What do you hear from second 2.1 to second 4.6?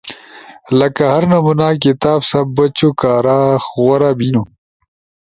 سا بچو کارا غورا بینو۔